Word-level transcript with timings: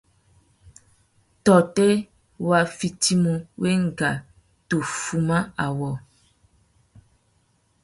Tôtê 1.45 1.89
wa 2.47 2.59
fitimú 2.77 3.33
wenga 3.61 4.11
tu 4.67 4.77
fuma 4.99 5.37
awô. 5.65 5.91